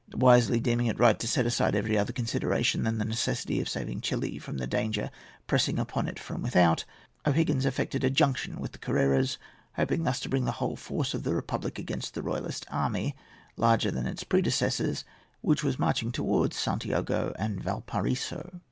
Wisely 0.15 0.59
deeming 0.59 0.87
it 0.87 0.97
right 0.97 1.19
to 1.19 1.27
set 1.27 1.45
aside 1.45 1.75
every 1.75 1.95
other 1.95 2.11
consideration 2.11 2.81
than 2.81 2.97
the 2.97 3.05
necessity 3.05 3.61
of 3.61 3.69
saving 3.69 4.01
Chili 4.01 4.39
from 4.39 4.57
the 4.57 4.65
danger 4.65 5.11
pressing 5.45 5.77
upon 5.77 6.07
it 6.07 6.17
from 6.17 6.41
without, 6.41 6.85
O'Higgins 7.27 7.67
effected 7.67 8.03
a 8.03 8.09
junction 8.09 8.59
with 8.59 8.71
the 8.71 8.79
Carreras, 8.79 9.37
hoping 9.75 10.01
thus 10.03 10.19
to 10.21 10.27
bring 10.29 10.45
the 10.45 10.53
whole 10.53 10.75
force 10.75 11.13
of 11.13 11.21
the 11.21 11.35
republic 11.35 11.77
against 11.77 12.15
the 12.15 12.23
royalist 12.23 12.65
army, 12.71 13.15
larger 13.57 13.91
than 13.91 14.07
its 14.07 14.23
predecessors, 14.23 15.03
which 15.41 15.63
was 15.63 15.77
marching 15.77 16.11
towards 16.11 16.57
Santiago 16.57 17.31
and 17.37 17.61
Valparaiso. 17.63 18.59